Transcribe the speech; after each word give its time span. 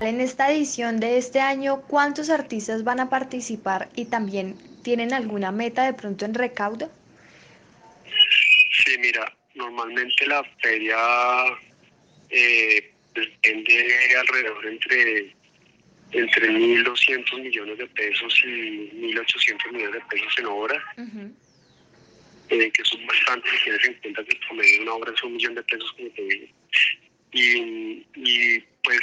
en 0.00 0.20
esta 0.20 0.50
edición 0.50 1.00
de 1.00 1.18
este 1.18 1.40
año, 1.40 1.82
¿cuántos 1.88 2.30
artistas 2.30 2.84
van 2.84 3.00
a 3.00 3.08
participar 3.08 3.88
y 3.94 4.06
también 4.06 4.56
tienen 4.82 5.12
alguna 5.12 5.52
meta 5.52 5.84
de 5.84 5.94
pronto 5.94 6.24
en 6.24 6.34
recaudo? 6.34 6.90
Sí, 8.84 8.98
mira, 8.98 9.32
normalmente 9.54 10.26
la 10.26 10.44
feria 10.60 10.96
eh, 12.30 12.92
depende 13.14 14.16
alrededor 14.18 14.66
entre 14.66 15.34
entre 16.12 16.48
1.200 16.48 17.42
millones 17.42 17.78
de 17.78 17.86
pesos 17.88 18.42
y 18.44 18.90
1.800 19.12 19.72
millones 19.72 19.94
de 19.94 20.00
pesos 20.08 20.38
en 20.38 20.46
obra, 20.46 20.94
eh, 22.48 22.70
que 22.70 22.84
son 22.84 23.04
bastantes 23.06 23.50
si 23.50 23.64
tienes 23.64 23.84
en 23.86 23.94
cuenta 23.94 24.24
que 24.24 24.32
el 24.34 24.40
promedio 24.46 24.76
de 24.76 24.82
una 24.82 24.94
obra 24.94 25.12
es 25.12 25.22
un 25.24 25.32
millón 25.32 25.54
de 25.56 25.62
pesos, 25.64 25.92
como 25.92 26.08
te 26.10 26.22
digo. 26.22 26.46
Y, 27.32 28.06
y 28.14 28.60
pues 28.84 29.00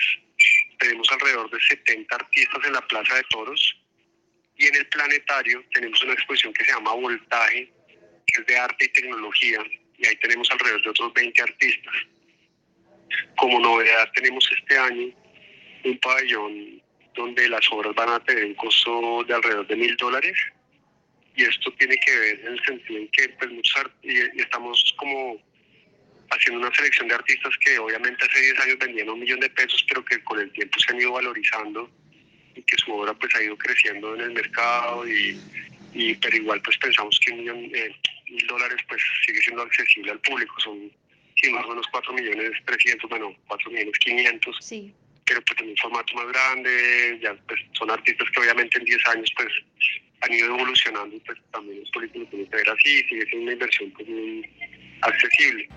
de 1.53 1.61
70 1.61 2.15
artistas 2.15 2.65
en 2.65 2.73
la 2.73 2.81
Plaza 2.87 3.15
de 3.15 3.23
Toros. 3.29 3.75
Y 4.57 4.67
en 4.67 4.75
el 4.75 4.87
planetario 4.87 5.63
tenemos 5.73 6.03
una 6.03 6.13
exposición 6.13 6.53
que 6.53 6.65
se 6.65 6.71
llama 6.71 6.93
Voltaje, 6.93 7.71
que 8.27 8.41
es 8.41 8.45
de 8.45 8.57
arte 8.57 8.85
y 8.85 8.89
tecnología, 8.89 9.59
y 9.97 10.07
ahí 10.07 10.15
tenemos 10.17 10.49
alrededor 10.51 10.83
de 10.83 10.89
otros 10.89 11.13
20 11.13 11.41
artistas. 11.41 11.93
Como 13.37 13.59
novedad 13.59 14.11
tenemos 14.15 14.47
este 14.57 14.77
año 14.77 15.13
un 15.85 15.97
pabellón 15.99 16.81
donde 17.15 17.47
las 17.49 17.71
obras 17.71 17.93
van 17.95 18.09
a 18.09 18.23
tener 18.23 18.45
un 18.45 18.55
costo 18.55 19.23
de 19.27 19.33
alrededor 19.33 19.67
de 19.67 19.75
mil 19.75 19.95
dólares. 19.97 20.37
Y 21.35 21.43
esto 21.43 21.71
tiene 21.73 21.95
que 21.97 22.15
ver 22.15 22.39
en 22.41 22.53
el 22.53 22.63
sentido 22.63 22.99
en 22.99 23.07
que 23.09 23.29
pues 23.29 23.51
muchos 23.51 23.85
y, 24.03 24.39
estamos 24.39 24.93
como 24.97 25.41
haciendo 26.33 26.65
una 26.65 26.75
selección 26.75 27.07
de 27.07 27.15
artistas 27.15 27.53
que 27.59 27.77
obviamente 27.77 28.25
hace 28.25 28.41
10 28.41 28.59
años 28.59 28.77
vendían 28.79 29.09
un 29.09 29.19
millón 29.19 29.39
de 29.39 29.49
pesos 29.49 29.83
pero 29.87 30.03
que 30.05 30.23
con 30.23 30.39
el 30.39 30.51
tiempo 30.51 30.79
se 30.79 30.91
han 30.91 30.99
ido 30.99 31.11
valorizando 31.13 31.89
y 32.55 32.61
que 32.63 32.77
su 32.77 32.91
obra 32.93 33.13
pues 33.13 33.33
ha 33.35 33.43
ido 33.43 33.57
creciendo 33.57 34.15
en 34.15 34.21
el 34.21 34.31
mercado 34.31 35.07
y, 35.07 35.39
y 35.93 36.15
pero 36.15 36.35
igual 36.35 36.61
pues 36.61 36.77
pensamos 36.77 37.19
que 37.19 37.31
un 37.31 37.39
millón 37.39 37.71
eh, 37.73 37.95
mil 38.29 38.47
dólares 38.47 38.77
pues 38.87 39.01
sigue 39.25 39.41
siendo 39.41 39.63
accesible 39.63 40.11
al 40.11 40.19
público. 40.19 40.53
Son 40.59 40.91
más 41.51 41.65
o 41.65 41.69
menos 41.69 41.85
4 41.91 42.13
millones 42.13 42.51
300 42.65 43.09
bueno 43.09 43.35
4 43.47 43.71
millones 43.71 43.99
500 43.99 44.57
sí. 44.61 44.93
Pero 45.25 45.41
pues 45.41 45.61
en 45.61 45.69
un 45.69 45.77
formato 45.77 46.13
más 46.15 46.27
grande, 46.27 47.19
ya 47.21 47.33
pues 47.47 47.59
son 47.73 47.89
artistas 47.89 48.27
que 48.31 48.41
obviamente 48.41 48.77
en 48.77 48.83
10 48.83 49.07
años 49.07 49.31
pues 49.37 49.53
han 50.21 50.33
ido 50.33 50.47
evolucionando 50.47 51.15
y 51.15 51.19
pues 51.21 51.37
también 51.51 51.81
es 51.81 51.89
político 51.91 52.25
tiene 52.29 52.47
que 52.49 52.55
ver 52.57 52.69
así, 52.69 53.03
sigue 53.03 53.25
siendo 53.27 53.43
una 53.43 53.53
inversión 53.53 53.91
pues 53.91 54.07
muy 54.07 54.49
accesible. 55.01 55.69